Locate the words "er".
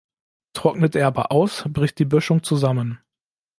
0.95-1.05